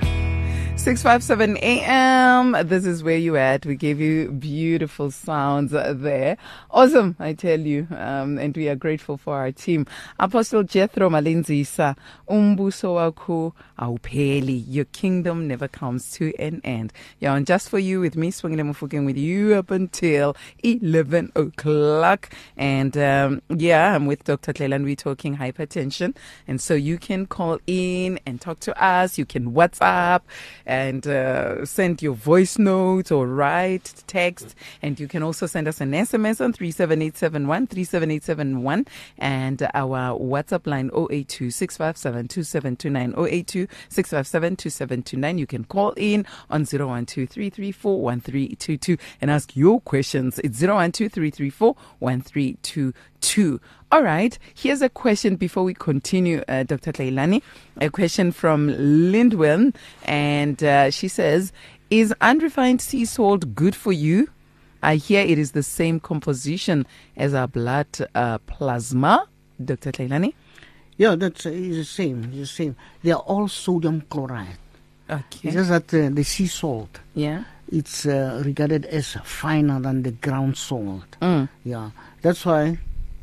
[0.86, 2.52] 657 AM.
[2.68, 3.66] This is where you at.
[3.66, 6.36] We gave you beautiful sounds uh, there.
[6.70, 7.88] Awesome, I tell you.
[7.90, 9.88] Um, and we are grateful for our team.
[10.20, 11.96] Apostle Jethro Malinzisa,
[12.30, 14.64] umbuso wakho awupheli.
[14.68, 16.92] Your kingdom never comes to an end.
[17.18, 22.32] Yeah, and just for you with me, Sibongile Mofokeng with you up until 11 o'clock.
[22.56, 24.52] And um, yeah, I'm with Dr.
[24.52, 24.84] Tlelan.
[24.84, 26.16] We're talking hypertension.
[26.46, 29.18] And so you can call in and talk to us.
[29.18, 30.20] You can WhatsApp
[30.76, 34.54] and uh, send your voice notes or write text.
[34.82, 38.86] And you can also send us an SMS on 37871, 37871,
[39.16, 45.38] and our WhatsApp line 082 657 2729, 082 657 2729.
[45.38, 50.38] You can call in on 012 334 1322 and ask your questions.
[50.40, 52.92] It's 012 334 1322.
[53.92, 56.92] All right, here's a question before we continue, uh, Dr.
[56.92, 57.42] Tlailani.
[57.80, 61.52] A question from Lindwell, and uh, she says,
[61.90, 64.28] Is unrefined sea salt good for you?
[64.82, 66.86] I hear it is the same composition
[67.16, 69.28] as our blood uh, plasma.
[69.64, 69.92] Dr.
[69.92, 70.34] Tlailani?
[70.96, 72.30] Yeah, that's uh, the same.
[72.30, 72.76] The same.
[73.02, 74.58] They are all sodium chloride.
[75.08, 75.48] Okay.
[75.48, 77.44] It's just that uh, the sea salt yeah.
[77.70, 81.16] it's uh, regarded as finer than the ground salt.
[81.20, 81.48] Mm.
[81.64, 81.90] Yeah,
[82.22, 82.78] that's why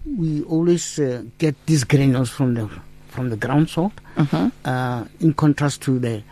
[0.06, 2.70] we always uh, get these granules from the
[3.10, 4.52] from the ground salt, Mhm.
[4.66, 6.24] uh, in contrast to the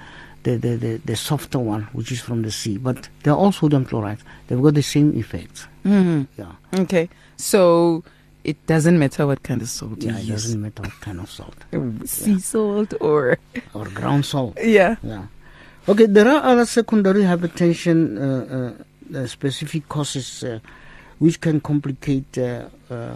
[0.44, 2.78] the, the, the the softer one, which is from the sea.
[2.78, 4.18] But they're all sodium chloride.
[4.48, 5.68] They've got the same effects.
[5.84, 7.10] hmm Yeah, Okay.
[7.38, 8.04] So
[8.44, 10.18] it doesn't matter what kind of salt yeah.
[10.18, 10.44] It use.
[10.44, 11.56] doesn't matter what kind of salt
[12.06, 13.38] Sea salt or.
[13.76, 14.58] or ground salt.
[14.64, 14.96] Yeah.
[15.04, 15.26] Yeah.
[15.88, 20.60] Okay, there are other secondary hypertension uh, uh, uh, specific causes uh,
[21.20, 23.16] which can complicate uh, uh,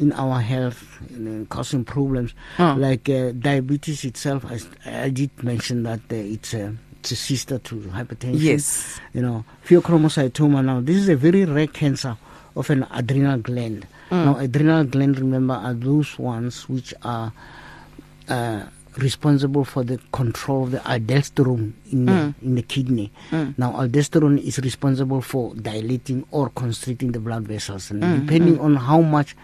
[0.00, 2.74] in our health and causing problems, Oh.
[2.78, 4.44] like uh, diabetes itself.
[4.48, 4.58] I,
[5.04, 8.40] I did mention that uh, it's a it's a sister to hypertension.
[8.40, 8.98] Yes.
[9.14, 10.64] You know, pheochromocytoma.
[10.64, 12.16] Now, this is a very rare cancer
[12.56, 13.86] of an adrenal gland.
[14.10, 17.32] Now, adrenal gland, remember, are those ones which are
[18.28, 18.64] uh,
[18.98, 23.12] responsible for the control of the aldosterone in the, in the kidney.
[23.32, 29.00] Now, aldosterone is responsible for dilating or constricting the blood vessels, and depending on how
[29.00, 29.36] much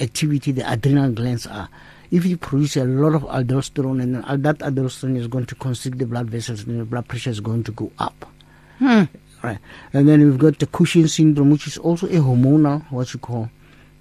[0.00, 1.68] activity the adrenal glands are.
[2.10, 6.06] If you produce a lot of aldosterone, and that aldosterone is going to constrict the
[6.06, 8.26] blood vessels, and the blood pressure is going to go up.
[9.42, 9.58] Right.
[9.92, 13.48] And then we've got the Cushing syndrome, which is also a hormonal, what you call,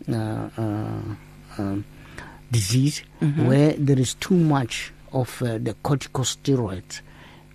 [0.09, 1.01] uh, uh,
[1.57, 1.85] um,
[2.51, 3.03] disease,
[3.47, 7.01] where there is too much of uh, the corticosteroids,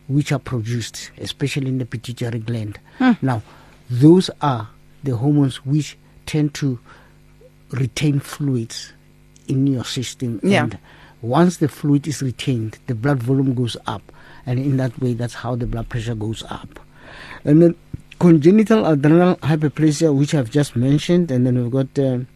[0.08, 2.78] which are produced, especially in the pituitary gland.
[3.20, 3.42] Now,
[3.90, 4.68] those are
[5.02, 6.78] the hormones which tend to
[7.74, 8.92] retain fluids
[9.48, 10.40] in your system.
[10.42, 10.64] Yeah.
[10.64, 10.78] And
[11.22, 14.02] once the fluid is retained, the blood volume goes up.
[14.46, 16.80] And in that way, that's how the blood pressure goes up.
[17.44, 17.74] And then
[18.18, 21.30] congenital adrenal hyperplasia, which I've just mentioned.
[21.30, 22.26] And then we've got um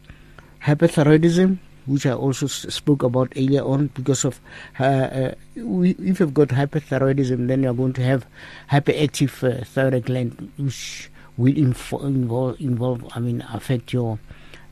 [0.64, 4.40] hyperthyroidism, which I also spoke about earlier on because of
[4.80, 8.26] uh, uh, we, if you've got hyperthyroidism, then you're going to have
[8.70, 14.18] hyperactive uh, thyroid gland, which will involve, involve, I mean, affect your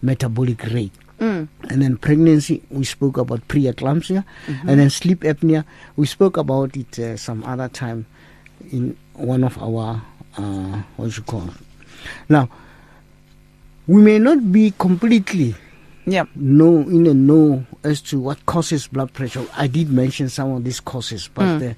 [0.03, 0.93] metabolic rate.
[1.19, 1.49] Mm.
[1.71, 4.25] And then pregnancy, we spoke about preeclampsia.
[4.67, 5.65] And then sleep apnea,
[5.97, 8.05] we spoke about it uh, some other time
[8.71, 10.03] in one of our,
[10.37, 11.49] uh, what you call
[12.29, 12.49] Now,
[13.87, 15.55] we may not be completely
[16.07, 16.25] Yeah.
[16.37, 19.45] know in a know as to what causes blood pressure.
[19.57, 21.75] I did mention some of these causes, but uh,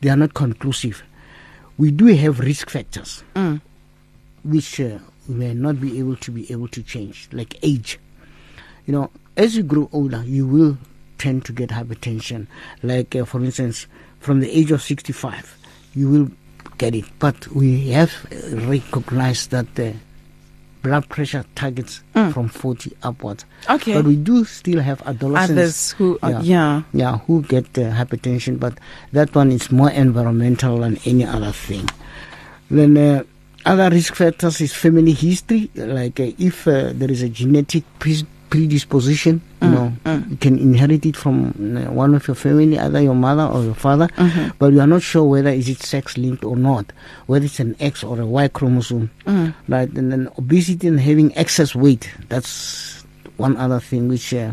[0.00, 1.02] they are not conclusive.
[1.78, 3.60] We do have risk factors, Mm.
[4.44, 7.98] which uh, may not be able to be able to change, like age.
[8.86, 10.76] You know, as you grow older, you will
[11.18, 12.46] tend to get hypertension.
[12.82, 13.86] Like, uh, for instance,
[14.20, 15.56] from the age of 65,
[15.94, 16.30] you will
[16.78, 17.04] get it.
[17.18, 19.94] But we have uh, recognized that the
[20.82, 23.46] blood pressure targets from 40 upwards.
[23.70, 23.94] Okay.
[23.94, 25.52] But we do still have adolescents.
[25.52, 26.42] Others who, are, Yeah.
[26.42, 26.82] yeah.
[26.92, 28.76] Yeah, who get uh, hypertension, but
[29.12, 31.88] that one is more environmental than any other thing.
[32.70, 33.22] Then uh,
[33.64, 37.84] other risk factors is family history, like uh, if uh, there is a genetic
[38.50, 39.40] predisposition.
[39.62, 39.92] You know,
[40.30, 43.74] you can inherit it from uh, one of your family, either your mother or your
[43.74, 44.08] father,
[44.58, 46.92] but you are not sure whether is it sex linked or not,
[47.26, 49.10] whether it's an X or a Y chromosome.
[49.66, 52.10] Right, and then obesity and having excess weight.
[52.28, 53.04] That's
[53.38, 54.52] one other thing which uh,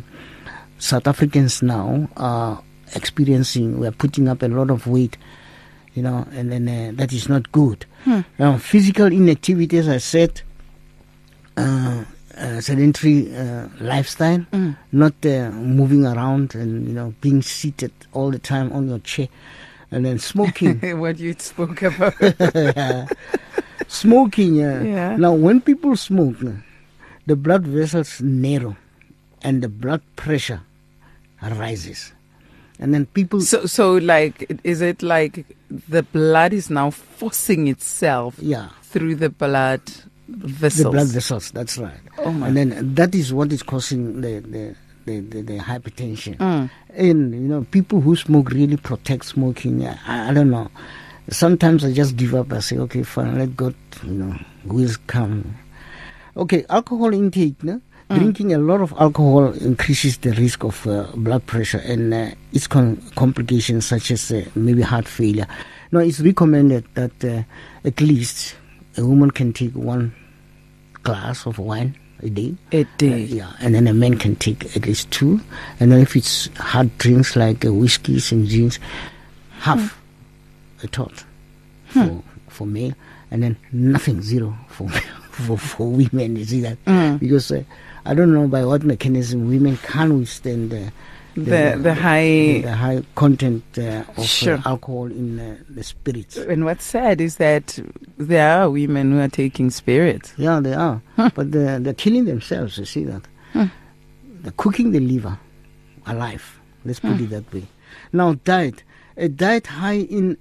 [0.80, 2.64] South Africans now are
[2.96, 3.80] experiencing.
[3.80, 5.18] We are putting up a lot of weight
[5.96, 7.86] you know, and then uh, that is not good.
[8.40, 10.42] Now, physical inactivity, as I said,
[11.58, 12.04] uh,
[12.38, 14.46] uh, sedentary uh, lifestyle,
[14.92, 19.28] not uh, moving around and you know being seated all the time on your chair,
[19.92, 20.80] and then smoking.
[21.00, 22.14] what you spoke about.
[23.88, 24.64] smoking.
[24.64, 25.16] Uh, Yeah.
[25.18, 26.52] Now, when people smoke, uh,
[27.28, 28.76] the blood vessels narrow,
[29.44, 30.62] and the blood pressure
[31.42, 32.14] rises,
[32.80, 33.42] and then people.
[33.42, 38.70] so, so like, is it like the blood is now forcing itself yeah.
[38.84, 39.82] through the blood
[40.28, 40.84] vessels?
[40.84, 42.00] The blood vessels, that's right.
[42.18, 42.48] Oh my.
[42.48, 46.38] And then that is what is causing the the, the, the, the hypertension.
[46.38, 46.70] Mm.
[46.96, 49.86] And you know, people who smoke really protect smoking.
[49.88, 50.70] I, I don't know.
[51.30, 52.52] Sometimes I just give up.
[52.52, 55.56] I say, okay, fine, let God, you know, will come.
[56.36, 57.64] Okay, alcohol intake.
[57.64, 57.82] No?
[58.16, 62.68] Drinking a lot of alcohol increases the risk of uh, blood pressure and uh, its
[62.68, 65.48] con- complications such as uh, maybe heart failure.
[65.92, 67.44] Now, it's recommended that uh,
[67.86, 68.56] at least
[68.98, 70.14] a woman can take one
[71.04, 72.56] glass of wine a day.
[72.72, 73.20] A Uh, day.
[73.24, 75.40] yeah, and then a man can take at least two.
[75.80, 78.80] And then if it's hard drinks like uh, whiskeys and gins,
[79.60, 79.98] half
[80.84, 81.24] a tot
[81.88, 82.94] for for male,
[83.32, 84.90] and then nothing zero for
[85.32, 86.36] for for women.
[86.36, 86.78] You see that
[87.20, 87.64] because uh,
[88.06, 90.92] I don't know by what mechanism women can't withstand the
[91.36, 94.26] The- the high- the, high content uh, of
[94.58, 96.36] uh, alcohol in uh, the spirits.
[96.36, 97.80] And what's sad is that
[98.18, 100.34] there are women who are taking spirits.
[100.38, 101.02] Yeah, they are.
[101.16, 103.22] But they're, they're killing themselves, you see that?
[103.54, 105.38] They're cooking the liver
[106.06, 106.60] alive.
[106.84, 107.68] Let's put it that way.
[108.12, 108.84] Now, diet.
[109.16, 110.38] A diet high in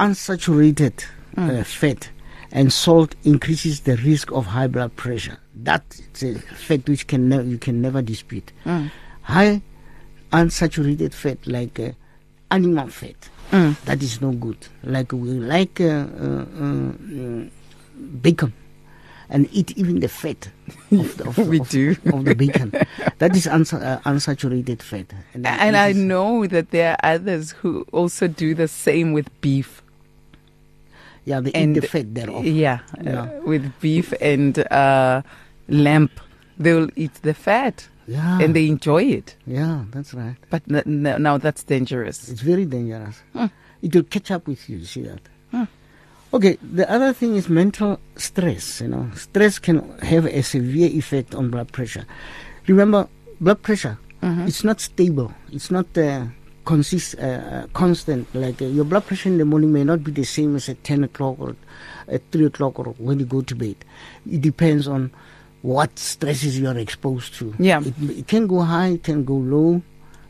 [0.00, 1.04] unsaturated
[1.36, 2.10] uh, fat
[2.52, 5.38] and salt increases the risk of high blood pressure.
[5.54, 8.52] That's a fact which can ne- you can never dispute.
[9.22, 9.62] High
[10.32, 11.90] unsaturated fat, like uh,
[12.50, 13.16] animal fat,
[13.50, 14.58] that is no good.
[14.82, 17.50] Like we like uh, uh, uh, mm,
[18.22, 18.52] bacon
[19.28, 20.50] and eat even the fat
[20.92, 21.96] of the, of, We of- do.
[22.12, 22.70] of the bacon.
[23.18, 25.06] that is unsa- uh, unsaturated fat.
[25.34, 29.82] And, And I know that there are others who also do the same with beef.
[31.26, 32.44] Yeah, they and eat the fat thereof.
[32.46, 33.22] Yeah, Yeah.
[33.22, 35.20] Uh, with beef and uh,
[35.68, 36.08] lamb,
[36.58, 39.36] they'll eat the fat Yeah, and they enjoy it.
[39.46, 40.36] yeah, that's right.
[40.48, 40.62] But
[41.26, 42.28] now that's dangerous.
[42.30, 43.16] It's very dangerous.
[43.82, 44.78] It will catch up with you.
[44.78, 45.20] you See that?
[46.32, 46.58] Okay.
[46.62, 48.80] The other thing is mental stress.
[48.80, 52.04] You know, stress can have a severe effect on blood pressure.
[52.66, 53.08] Remember,
[53.40, 53.96] blood pressure.
[54.22, 55.30] It's not stable.
[55.52, 56.26] It's not uh,
[56.66, 58.28] consist uh, constant.
[58.34, 60.84] Like uh, your blood pressure in the morning may not be the same as at
[60.84, 61.56] ten o'clock or
[62.08, 63.76] at three o'clock or when you go to bed.
[64.30, 65.10] It depends on
[65.62, 67.54] what stresses you are exposed to.
[67.58, 67.80] Yeah.
[67.80, 69.80] It, it can go high, it can go low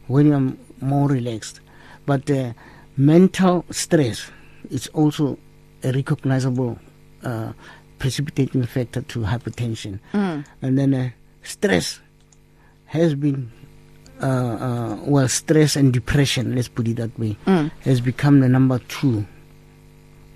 [0.06, 1.60] when you're more relaxed.
[2.06, 2.52] But uh,
[2.96, 4.30] mental stress
[4.70, 5.38] is also
[5.82, 6.78] a recognizable
[7.22, 7.52] uh,
[7.98, 9.98] precipitating factor to hypertension.
[10.62, 11.10] And then uh,
[11.42, 12.00] stress
[12.86, 13.50] has been,
[14.22, 17.36] uh, uh, well, stress and depression, let's put it that way,
[17.80, 19.26] has become the number two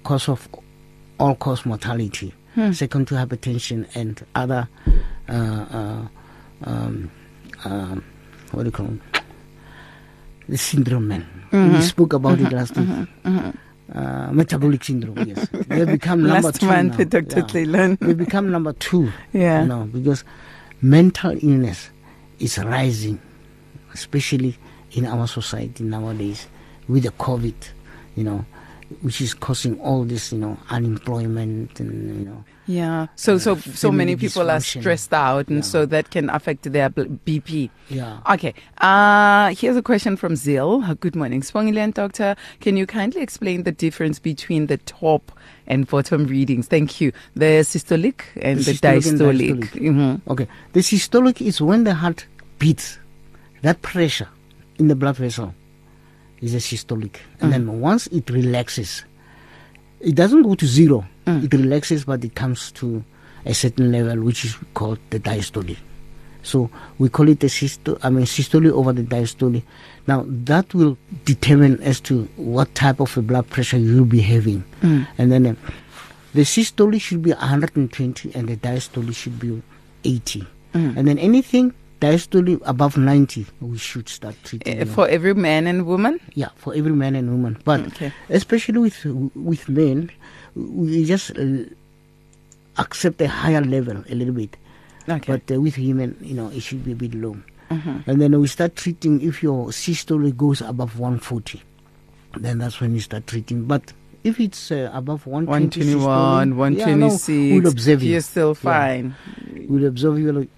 [0.05, 0.49] cause of
[1.19, 2.33] all cause mortality,
[2.73, 4.69] second to hypertension and other,
[5.29, 6.07] uh, uh,
[6.65, 7.11] um,
[7.65, 8.05] um,
[8.53, 9.01] what do you call them?
[10.49, 11.27] The syndrome, man.
[11.53, 13.09] We spoke about it last week.
[13.93, 15.49] Uh, metabolic syndrome, yes.
[15.69, 16.67] They become number Last two.
[16.67, 17.05] month, now.
[17.21, 17.59] Dr.
[17.59, 17.97] Yeah.
[18.01, 19.11] They become number two.
[19.33, 19.63] Yeah.
[19.63, 20.23] You know, because
[20.81, 21.91] mental illness
[22.39, 23.21] is rising,
[23.95, 24.57] especially
[24.93, 26.47] in our society nowadays
[26.89, 27.55] with the COVID,
[28.17, 28.45] you know,
[29.03, 33.07] which is causing all this, you know, unemployment and, you know, Yeah.
[33.17, 35.63] So so so many people are stressed out, and Yeah.
[35.73, 37.71] so that can affect their BP.
[37.89, 38.19] yeah.
[38.31, 38.55] Okay.
[38.79, 40.83] Uh, here's a question from Zil.
[40.85, 42.37] Uh, Good morning, Swangiland doctor.
[42.61, 45.33] Can you kindly explain the difference between the top
[45.67, 46.69] and bottom readings?
[46.69, 47.11] Thank you.
[47.35, 49.61] The systolic and The the, systolic and diastolic.
[49.61, 49.91] diastolic.
[49.91, 50.21] Mhm.
[50.29, 50.47] Okay.
[50.73, 52.27] The systolic is when the heart
[52.61, 52.99] beats,
[53.63, 54.29] that pressure
[54.79, 55.55] in the blood vessel
[56.41, 57.17] is a systolic.
[57.41, 57.79] And then mm.
[57.79, 59.05] once it relaxes,
[60.01, 61.07] it doesn't go to zero.
[61.27, 61.45] Mm.
[61.45, 63.05] It relaxes, but it comes to
[63.45, 65.77] a certain level, which is called the diastole.
[66.43, 69.63] So we call it the systole, I mean, systole over the diastole.
[70.07, 70.97] Now that will
[71.27, 74.65] determine as to what type of a blood pressure you'll be having.
[74.81, 75.07] Mm.
[75.19, 75.55] And then uh,
[76.33, 79.63] the systole should be 120 and the diastole should be
[80.05, 80.47] 80.
[80.73, 84.83] And then anything diastole above 90, we should start treating.
[84.83, 84.87] Uh.
[84.87, 86.19] For every man and woman?
[86.35, 87.59] yeah, for every man and woman.
[87.65, 88.13] But Okay.
[88.29, 90.11] especially with with men,
[90.57, 91.65] we just uh,
[92.79, 94.57] accept a higher level a little bit.
[95.09, 95.33] Okay.
[95.33, 97.37] But uh, with women, you know, it should be a bit low.
[97.71, 98.07] Mhm.
[98.07, 101.63] And then we start treating if your systole goes above 140,
[102.39, 103.65] then that's when you start treating.
[103.65, 103.93] But
[104.25, 107.53] if it's uh, above 120 121, systole, yeah, no, 126.
[107.63, 108.13] we'll observe you.
[108.13, 109.15] You're still fine.
[109.69, 110.49] We'll observe you.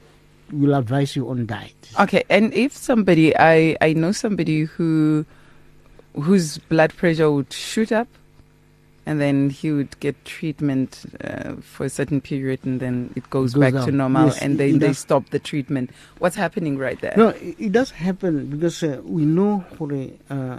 [0.53, 1.75] We'll advise you on diet.
[1.99, 5.25] Okay, and if somebody, I I know somebody who
[6.15, 8.07] whose blood pressure would shoot up,
[9.07, 13.55] and then he would get treatment uh, for a certain period, and then it goes,
[13.55, 15.91] goes back to normal, Yes, and then they stop the treatment.
[16.19, 17.15] What's happening right there?
[17.17, 20.59] No, it, it does happen because uh, we know for a, uh,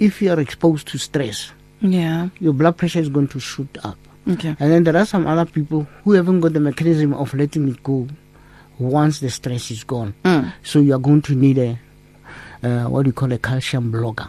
[0.00, 2.30] if you are exposed to stress, Yeah.
[2.40, 3.98] your blood pressure is going to shoot up.
[4.26, 4.56] Okay.
[4.58, 7.82] And then there are some other people who haven't got the mechanism of letting it
[7.84, 8.08] go
[8.78, 10.14] once the stress is gone.
[10.24, 10.52] Mm.
[10.62, 11.78] So you are going to need a
[12.62, 14.28] uh, what do you call a calcium blocker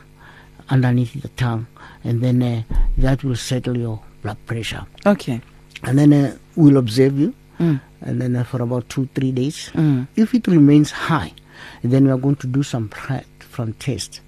[0.69, 1.67] underneath the tongue,
[2.03, 2.63] and then uh,
[2.97, 4.85] that will settle your blood pressure.
[5.05, 5.41] Okay.
[5.83, 7.79] And then uh, we'll observe you, Mm.
[8.01, 9.69] and then uh, for about two three days.
[9.73, 10.07] Mm.
[10.17, 11.31] If it remains high,
[11.83, 12.89] then we are going to do some
[13.39, 14.19] from test.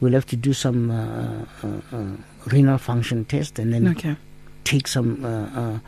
[0.00, 4.16] We'll have to do some uh, uh, uh, renal function test, and then Okay.
[4.64, 5.28] take some uh,
[5.60, 5.78] uh,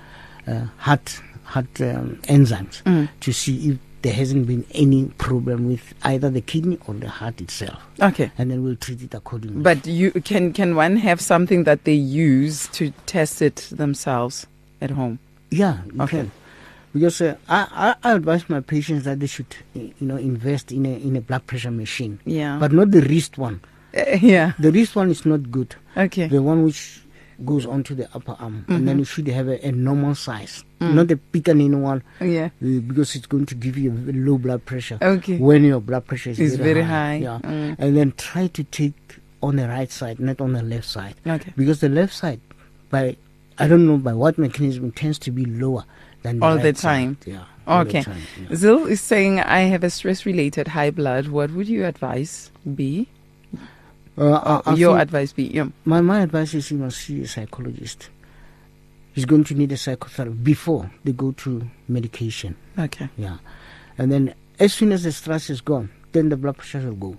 [0.52, 1.18] uh, heart
[1.52, 3.08] heart um, enzymes Mm.
[3.20, 7.40] to see if there hasn't been any problem with either the kidney or the heart
[7.40, 8.30] itself, Okay.
[8.38, 9.62] and then we'll treat it accordingly.
[9.62, 14.46] But you can can one have something that they use to test it themselves
[14.80, 15.18] at home?
[15.50, 16.18] yeah, you Okay.
[16.18, 16.30] can.
[16.92, 20.94] Because uh, I, I advise my patients that they should you know invest in a
[21.08, 22.58] in a blood pressure machine, Yeah.
[22.58, 23.60] but not the wrist one.
[23.96, 24.52] Uh, yeah.
[24.58, 25.76] The wrist one is not good.
[25.96, 26.26] Okay.
[26.28, 27.00] the one which
[27.44, 28.98] goes onto the upper arm, and then Mhm.
[29.00, 30.94] you should have a, a normal size, Mm.
[30.94, 32.50] not a Picanino one, yeah.
[32.62, 35.38] uh, because it's going to give you low blood pressure Okay.
[35.38, 36.92] when your blood pressure is very, very high.
[36.92, 37.16] high.
[37.22, 37.76] Yeah, Mm.
[37.78, 38.94] and then try to take
[39.42, 41.52] on the right side, not on the left side, Okay.
[41.56, 42.40] because the left side,
[42.90, 43.16] by
[43.58, 45.84] I don't know by what mechanism, tends to be lower
[46.22, 46.82] than the All right the side.
[46.82, 47.16] time.
[47.26, 47.44] Yeah.
[47.68, 48.02] Okay.
[48.02, 48.16] time,
[48.48, 48.56] yeah.
[48.56, 51.28] Zil is saying I have a stress related high blood.
[51.28, 53.08] What would your advice be?
[54.18, 55.44] Uh, I- I your advice be?
[55.44, 55.68] Yeah.
[55.84, 58.10] my my advice is you must see a psychologist.
[59.14, 62.56] He's going to need a psychotherapy before they go to medication.
[62.78, 63.08] Okay.
[63.16, 63.38] Yeah.
[63.98, 67.16] And then as soon as the stress is gone, then the blood pressure will go.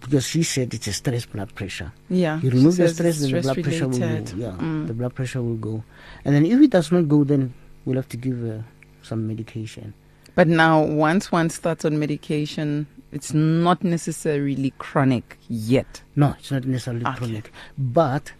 [0.00, 1.92] Because she said it's a stress blood pressure.
[2.10, 2.40] Yeah.
[2.40, 4.06] You remove the stress, then the blood pressure will go.
[4.36, 4.86] Yeah, Mm.
[4.88, 5.84] the blood pressure will go.
[6.24, 7.52] And then if it does not go, then
[7.84, 8.62] we'll have to give uh,
[9.02, 9.94] some medication.
[10.34, 16.02] But now, once one starts on medication, it's not necessarily chronic yet.
[16.16, 17.16] No, it's not necessarily Okay.
[17.18, 17.52] chronic.
[17.78, 18.32] But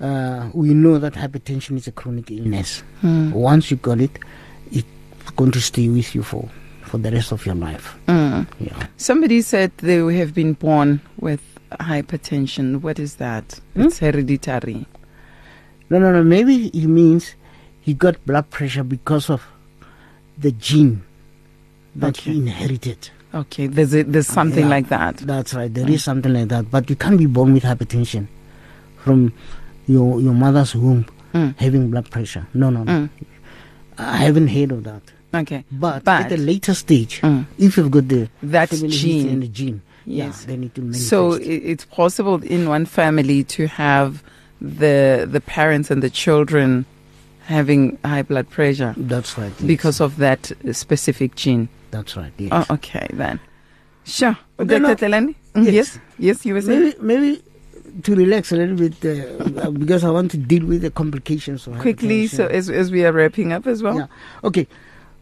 [0.00, 2.82] uh, we know that hypertension is a chronic illness.
[3.02, 3.32] Mm.
[3.32, 4.18] Once you got it,
[4.72, 4.86] it's
[5.36, 6.48] going to stay with you for,
[6.82, 7.96] for the rest of your life.
[8.06, 8.46] Mm.
[8.60, 8.86] Yeah.
[8.96, 11.40] Somebody said they have been born with
[11.80, 12.80] hypertension.
[12.80, 13.60] What is that?
[13.74, 13.82] Hmm?
[13.82, 14.86] It's hereditary.
[15.90, 16.22] No, no, no.
[16.24, 17.34] Maybe he means
[17.80, 19.42] he got blood pressure because of
[20.36, 21.02] the gene
[21.96, 22.32] that Okay.
[22.32, 23.10] he inherited.
[23.34, 24.70] Okay, there's a, there's something Yeah.
[24.70, 25.18] like that.
[25.18, 25.72] That's right.
[25.72, 26.70] There is something like that.
[26.70, 28.26] But you can't be born with hypertension
[29.04, 29.32] from
[29.86, 31.54] your your mother's womb Mm.
[31.58, 32.46] having blood pressure.
[32.54, 32.92] No, no, no.
[32.92, 33.10] Mm.
[33.98, 35.02] I haven't heard of that.
[35.34, 37.44] Okay, But, But- at a later stage, Mm.
[37.58, 39.28] if you've got the That gene.
[39.28, 40.40] and the gene, Yes.
[40.40, 41.08] yeah, then it will manifest.
[41.10, 44.22] So it's possible in one family to have
[44.60, 46.86] the the parents and the children
[47.44, 49.52] having high blood pressure that's right.
[49.58, 49.66] yes.
[49.66, 51.68] because of that specific gene.
[51.90, 52.32] That's right.
[52.38, 52.50] Yes.
[52.52, 53.40] Oh, okay then.
[54.04, 54.36] Sure.
[54.58, 54.80] Okay, Dr.
[54.80, 55.34] now- Tlelani?
[55.54, 55.74] Mm, Yes.
[55.74, 55.98] yes.
[56.18, 56.94] Yes, you were saying.
[57.00, 57.42] maybe maybe
[58.02, 61.78] to relax a little bit uh, because I want to deal with the complications of
[61.78, 63.96] Quickly, so as, as we are wrapping up as well.
[63.98, 64.06] Yeah.
[64.44, 64.66] Okay.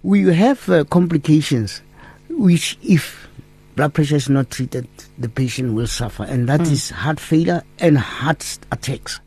[0.02, 1.80] We have uh, complications
[2.28, 3.28] which, if
[3.76, 4.86] blood pressure is not treated,
[5.18, 6.92] the patient will suffer, and that is Mm.
[6.92, 9.20] heart failure and heart attacks.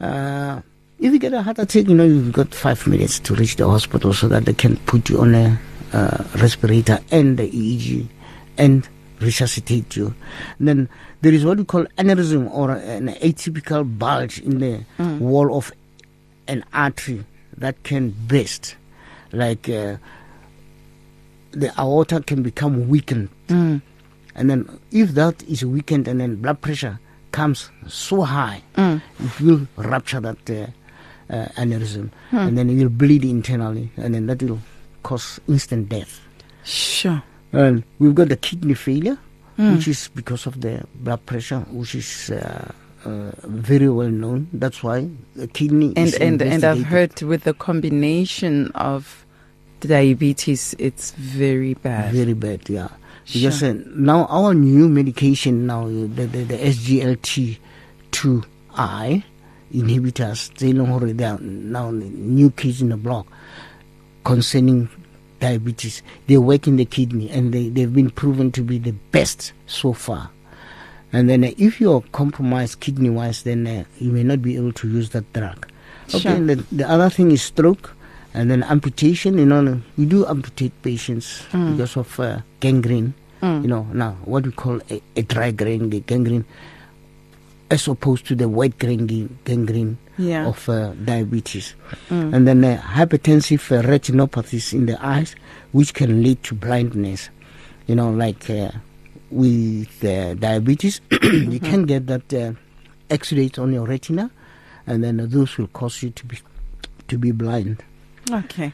[0.00, 0.60] Uh,
[0.98, 3.68] if you get a heart attack, you know you've got five minutes to reach the
[3.68, 5.58] hospital so that they can put you on a
[5.92, 8.06] uh, respirator and the EEG
[8.58, 8.88] and
[9.20, 10.14] resuscitate you.
[10.60, 10.88] then
[11.22, 15.18] there is what we call aneurysm or an atypical bulge in the Mm.
[15.18, 15.72] wall of
[16.46, 17.24] an artery
[17.56, 18.76] that can burst,
[19.32, 19.96] like uh,
[21.50, 23.82] the aorta can become weakened, Mm.
[24.36, 26.98] and then if that is weakened and then blood pressure
[27.32, 29.00] comes so high, Mm.
[29.24, 30.66] it will rupture that uh,
[31.34, 32.36] uh, aneurysm, Hmm.
[32.38, 34.60] and then it will bleed internally, and then that will
[35.08, 36.20] cause instant death.
[36.64, 37.22] Sure.
[37.52, 39.18] And we've got the kidney failure,
[39.58, 39.74] Mm.
[39.74, 42.70] which is because of the blood pressure, which is uh,
[43.04, 44.46] uh, very well known.
[44.52, 49.26] That's why the kidney and is and and I've heard with the combination of
[49.80, 52.12] diabetes, it's very bad.
[52.14, 52.86] Very bad, yeah.
[53.24, 53.50] Sure.
[53.50, 59.24] Because uh, now our new medication now, the, the, the SGLT2I
[59.74, 63.26] inhibitors, they long already they are now new kids in the block
[64.24, 64.88] concerning
[65.40, 66.02] diabetes.
[66.26, 69.92] They work in the kidney and they, they've been proven to be the best so
[69.92, 70.30] far.
[71.12, 74.72] And then uh, if you're compromised kidney wise, then uh, you may not be able
[74.72, 75.66] to use that drug.
[76.08, 76.40] Okay, Sure.
[76.40, 77.94] the, the other thing is stroke
[78.34, 79.38] and then amputation.
[79.38, 81.72] You know, we do amputate patients Mm.
[81.76, 83.14] because of uh, gangrene.
[83.40, 86.44] You know, now what we call a, a dry gangrene, the gangrene,
[87.70, 90.44] as opposed to the wet gangrene, gangrene Yeah.
[90.44, 90.48] Mm.
[90.48, 91.74] of uh, diabetes.
[92.10, 95.36] And then uh, hypertensive uh, retinopathies in the eyes,
[95.72, 97.30] which can lead to blindness.
[97.86, 98.70] You know, like uh,
[99.30, 102.52] with uh, diabetes, you can get that uh,
[103.10, 104.30] exudates on your retina,
[104.86, 106.38] and then those will cause you to be
[107.08, 107.82] to be blind.
[108.30, 108.72] Okay.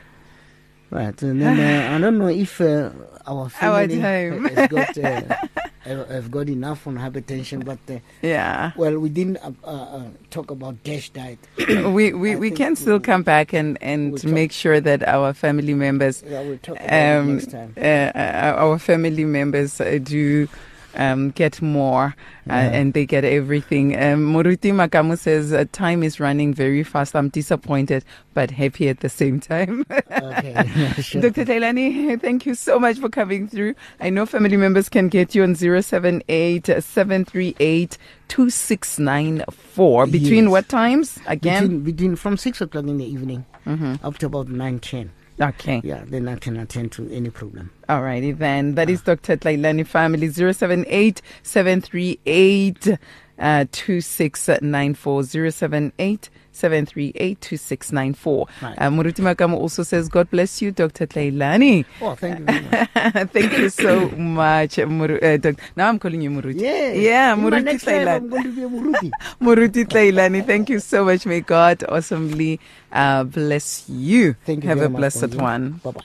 [0.90, 2.90] Right, and then uh, I don't know if uh,
[3.26, 4.44] our family time.
[4.46, 4.96] has got
[5.84, 8.72] have got enough on hypertension, but uh, Yeah.
[8.76, 11.38] well, we didn't uh, uh, uh, talk about dash diet.
[11.68, 15.32] we we, we can still come back and, and we'll talk- make sure that our
[15.34, 17.74] family members Yeah, we'll talk about um, next time.
[17.76, 20.48] uh, uh, our family members do
[20.96, 22.14] um, get more
[22.48, 23.94] uh, and they get everything.
[23.96, 27.14] Um, Moruti Makamu says uh, time is running very fast.
[27.16, 29.84] I'm disappointed but happy at the same time.
[29.90, 31.20] Okay, yeah, sure.
[31.22, 31.44] Dr.
[31.44, 33.74] Tailani, thank you so much for coming through.
[34.00, 40.06] I know family members can get you on 078 738 2694.
[40.06, 40.50] Between Yes.
[40.50, 41.18] what times?
[41.26, 41.62] Again?
[41.62, 44.04] between, between from six o'clock in the evening Mm-hmm.
[44.06, 45.10] up to about nine ten.
[45.40, 45.80] Okay.
[45.84, 47.70] Yeah, then I can attend to any problem.
[47.88, 48.76] Alrighty then.
[48.76, 49.36] That is Dr.
[49.36, 52.98] Tlailani family 078 738
[53.36, 58.46] uh, 2694 078 738 2694.
[58.62, 58.78] Right.
[58.78, 61.04] Uh, Moruti Makamu also says, God bless you, Dr.
[61.08, 61.84] Tlailani.
[62.00, 63.30] Oh, thank you very much.
[63.32, 64.78] Thank you so much.
[64.78, 66.60] Muru, uh, doc- now I'm calling you Moruti.
[66.60, 68.16] yeah, Yeah, Moruti Tlailani.
[68.16, 69.10] I'm going to be a Moruti.
[69.42, 71.26] Moruti Tlailani, thank you so much.
[71.26, 72.60] May God awesomely
[72.94, 74.34] uh, bless you.
[74.46, 75.42] Thank you Have very a blessed Bongi.
[75.42, 75.80] one.
[75.82, 76.00] Bye-bye.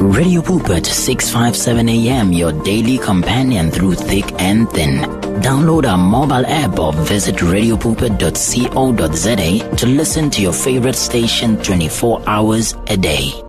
[0.00, 5.02] Radio Pulpit 657 AM, your daily companion through thick and thin.
[5.42, 12.74] Download our mobile app or visit radiopulpit.co.za to listen to your favorite station 24 hours
[12.88, 13.42] a day.